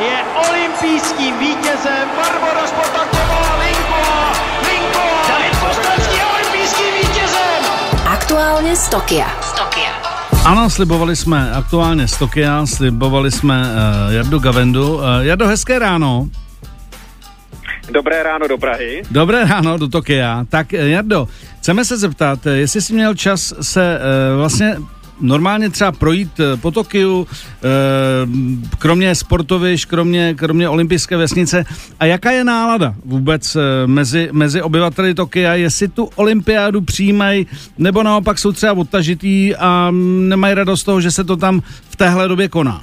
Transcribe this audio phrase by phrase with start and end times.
[0.00, 0.16] je
[0.48, 4.32] olympijským vítězem Barbora Spotaková Linková.
[4.68, 5.28] Linková!
[5.28, 7.64] David Kostelský je olympijským vítězem!
[8.06, 9.26] Aktuálně z Tokia.
[9.42, 9.92] Z Tokia.
[10.44, 14.94] Ano, slibovali jsme aktuálně z Tokia, slibovali jsme uh, Jardu Gavendu.
[14.94, 16.28] Uh, Jardo, hezké ráno.
[17.90, 19.02] Dobré ráno do Prahy.
[19.10, 20.44] Dobré ráno do Tokia.
[20.48, 24.76] Tak Jardo, chceme se zeptat, jestli jsi měl čas se uh, vlastně
[25.20, 27.68] normálně třeba projít eh, po Tokiu, eh,
[28.78, 31.64] kromě sportovišť, kromě, kromě olympijské vesnice.
[32.00, 35.54] A jaká je nálada vůbec eh, mezi, mezi obyvateli Tokia?
[35.54, 37.46] Jestli tu olympiádu přijímají,
[37.78, 39.90] nebo naopak jsou třeba odtažitý a
[40.20, 42.82] nemají radost toho, že se to tam v téhle době koná?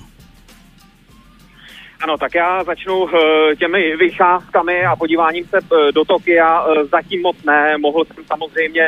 [2.04, 3.07] Ano, tak já začnu
[3.59, 5.57] těmi vycházkami a podíváním se
[5.93, 6.66] do Tokia.
[6.91, 8.88] Zatím moc ne, mohl jsem samozřejmě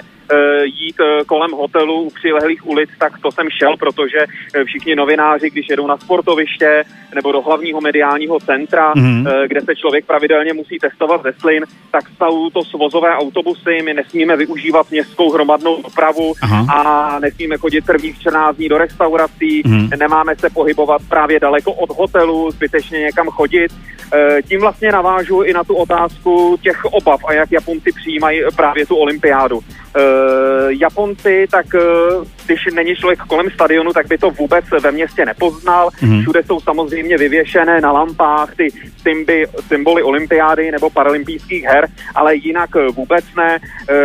[0.63, 5.49] jít eh, kolem hotelu u přilehlých ulic, tak to jsem šel, protože eh, všichni novináři,
[5.49, 6.83] když jedou na sportoviště
[7.15, 9.47] nebo do hlavního mediálního centra, mm-hmm.
[9.47, 14.37] kde se člověk pravidelně musí testovat ze slin, tak jsou to svozové autobusy, my nesmíme
[14.37, 16.65] využívat městskou hromadnou dopravu Aha.
[16.73, 19.97] a nesmíme chodit prvních 14 dní do restaurací, mm-hmm.
[19.99, 23.71] nemáme se pohybovat právě daleko od hotelu, zbytečně někam chodit.
[24.47, 28.95] Tím vlastně navážu i na tu otázku těch obav a jak Japonci přijímají právě tu
[28.95, 29.59] olympiádu.
[29.93, 35.25] Uh, Japonci, tak uh, když není člověk kolem stadionu, tak by to vůbec ve městě
[35.25, 35.89] nepoznal.
[35.89, 36.21] Mm-hmm.
[36.21, 38.67] Všude jsou samozřejmě vyvěšené na lampách ty
[39.01, 43.59] symby, symboly olympiády nebo paralympijských her, ale jinak uh, vůbec ne.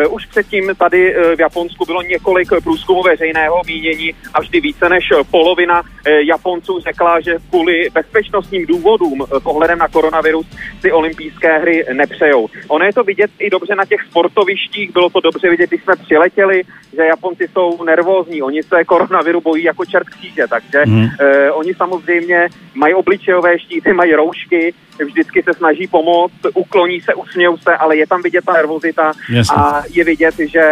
[0.05, 4.89] Uh, už předtím tady uh, v Japonsku bylo několik průzkumů veřejného mínění a vždy více
[4.89, 5.83] než polovina
[6.29, 10.47] Japonců řekla, že kvůli bezpečnostním důvodům uh, ohledem na koronavirus
[10.83, 12.49] ty olympijské hry nepřejou.
[12.69, 15.97] Ono je to vidět i dobře na těch sportovištích, bylo to dobře vidět, když jsme
[15.97, 16.63] přiletěli,
[16.97, 21.03] že Japonci jsou nervózní, oni se koronaviru bojí jako čert kříže, takže mm.
[21.03, 21.09] uh,
[21.53, 24.75] oni samozřejmě mají obličejové štíty, mají roušky,
[25.07, 29.57] vždycky se snaží pomoct, ukloní se, usmějou se, ale je tam vidět ta nervozita Jasně.
[29.57, 30.63] a je vidět, že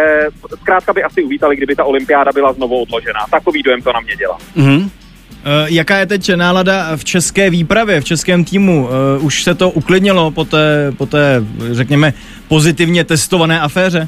[0.61, 3.19] zkrátka by asi uvítali, kdyby ta olympiáda byla znovu odložená.
[3.31, 4.37] Takový dojem to na mě dělá.
[4.55, 4.77] Mm.
[4.77, 4.89] Uh,
[5.65, 8.89] jaká je teď nálada v české výpravě, v českém týmu?
[9.17, 12.13] Uh, už se to uklidnilo po té, po té, řekněme,
[12.47, 14.07] pozitivně testované aféře?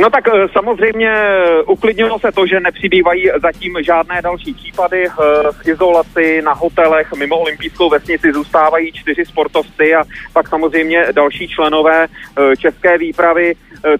[0.00, 5.06] No tak eh, samozřejmě eh, uklidnilo se to, že nepřibývají zatím žádné další případy.
[5.06, 5.12] Eh,
[5.52, 12.06] v izolaci na hotelech mimo olympijskou vesnici zůstávají čtyři sportovci a pak samozřejmě další členové
[12.58, 13.54] české výpravy.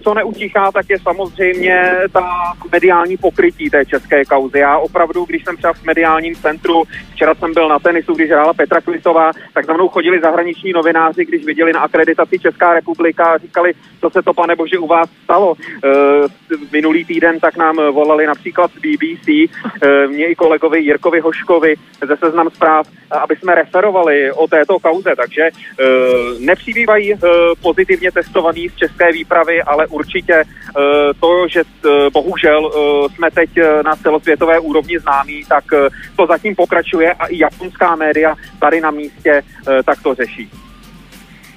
[0.04, 4.58] Co neutíchá, tak je samozřejmě ta mediální pokrytí té české kauzy.
[4.58, 6.82] Já opravdu, když jsem třeba v mediálním centru,
[7.12, 11.24] včera jsem byl na tenisu, když hrála Petra Kvitová, tak za mnou chodili zahraniční novináři,
[11.24, 15.08] když viděli na akreditaci Česká republika a říkali, co se to, pane bože, u vás
[15.24, 15.54] stalo.
[15.84, 16.28] Eh,
[16.72, 19.28] minulý týden tak nám volali například z BBC,
[19.82, 21.74] eh, mě i kolegovi Jirkovi Hoškovi
[22.08, 25.84] ze Seznam zpráv, aby jsme referovali o této kauze, takže eh,
[26.38, 27.14] nepřibývají
[27.62, 30.44] pozitivně testovaný z české výpravy, ale určitě
[31.20, 31.62] to, že
[32.12, 32.72] bohužel
[33.14, 33.50] jsme teď
[33.84, 35.64] na celosvětové úrovni známí, tak
[36.16, 39.42] to zatím pokračuje a i japonská média tady na místě
[39.84, 40.50] tak to řeší.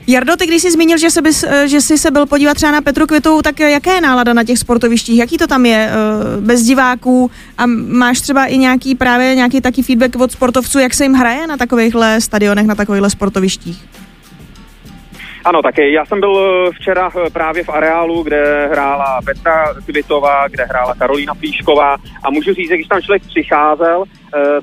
[0.08, 2.72] Jardo, ty když jsi zmínil, že, se bys, eh, že jsi se byl podívat třeba
[2.72, 5.20] na Petru Květovou, tak eh, jaké je nálada na těch sportovištích?
[5.20, 7.32] Jaký to tam je eh, bez diváků?
[7.58, 11.48] A máš třeba i nějaký právě nějaký taký feedback od sportovců, jak se jim hraje
[11.48, 13.86] na takovýchhle stadionech, na takovýchhle sportovištích?
[15.46, 15.94] Ano, taky.
[15.94, 21.96] Já jsem byl včera právě v areálu, kde hrála Petra Kvitová, kde hrála Karolína Plíšková
[22.24, 24.04] a můžu říct, že když tam člověk přicházel,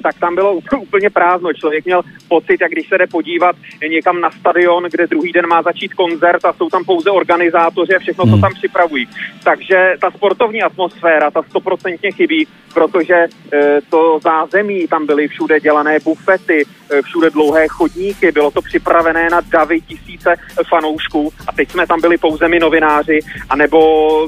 [0.02, 1.52] tak tam bylo úplně prázdno.
[1.52, 3.56] Člověk měl pocit, jak když se jde podívat
[3.88, 7.98] někam na stadion, kde druhý den má začít koncert a jsou tam pouze organizátoři a
[7.98, 8.34] všechno, hmm.
[8.34, 9.08] co tam připravují.
[9.44, 13.14] Takže ta sportovní atmosféra, ta stoprocentně chybí, protože
[13.52, 19.28] eh, to zázemí, tam byly všude dělané bufety, eh, všude dlouhé chodníky, bylo to připravené
[19.30, 20.34] na davy tisíce
[20.68, 23.18] fanoušků a teď jsme tam byli pouze my novináři,
[23.50, 23.80] anebo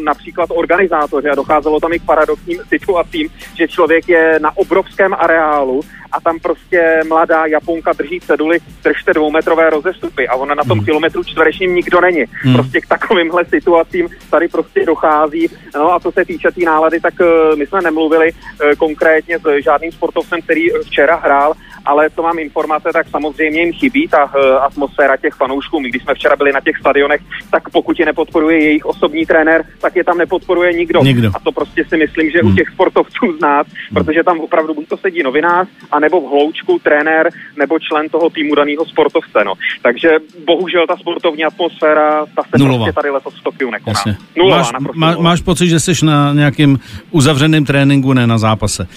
[0.05, 5.34] například organizátoři a docházelo tam i k paradoxním situacím, že člověk je na obrovském areálu
[5.35, 5.83] areálu
[6.15, 10.85] a tam prostě mladá Japonka drží ceduly, držte dvoumetrové rozestupy a ona na tom hmm.
[10.85, 12.25] kilometru čtverečním nikdo není.
[12.31, 12.55] Hmm.
[12.55, 15.49] Prostě k takovýmhle situacím tady prostě dochází.
[15.75, 19.39] No a co se týče té tý nálady, tak uh, my jsme nemluvili uh, konkrétně
[19.39, 21.53] s žádným sportovcem, který včera hrál,
[21.85, 25.81] ale co mám informace, tak samozřejmě jim chybí ta uh, atmosféra těch fanoušků.
[25.81, 27.21] My když jsme včera byli na těch stadionech,
[27.51, 31.03] tak pokud je nepodporuje jejich osobní trenér, tak je tam nepodporuje nikdo.
[31.03, 31.31] nikdo.
[31.35, 32.53] A to prostě si myslím, že hmm.
[32.53, 33.95] u těch sportovců z nás, hmm.
[33.95, 38.31] protože tam opravdu buď to sedí novinář, a anebo v hloučku trenér nebo člen toho
[38.31, 39.45] týmu daného sportovce.
[39.45, 39.55] No.
[39.83, 40.09] Takže
[40.47, 42.85] bohužel ta sportovní atmosféra, ta se Nulová.
[42.85, 43.93] prostě tady letos v Tokiu nekoná.
[43.97, 44.17] Jasně.
[44.37, 46.79] Nulová, máš, má, máš pocit, že jsi na nějakým
[47.11, 48.83] uzavřeném tréninku, ne na zápase.
[48.83, 48.89] Uh,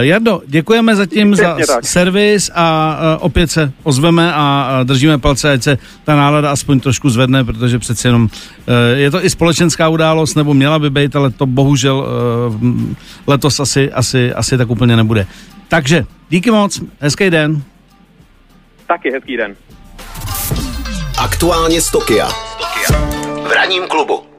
[0.00, 1.84] Jardo, děkujeme zatím za Přesně tak.
[1.84, 6.80] servis a uh, opět se ozveme a uh, držíme palce, ať se ta nálada aspoň
[6.80, 8.28] trošku zvedne, protože přeci jenom uh,
[8.94, 12.60] je to i společenská událost, nebo měla by být, ale to bohužel uh,
[13.26, 15.26] letos asi, asi, asi tak úplně nebude.
[15.68, 17.62] Takže díky moc, hezký den.
[18.86, 19.56] Taky hezký den.
[21.18, 22.28] Aktuálně z Tokia.
[23.48, 24.33] V ranním klubu.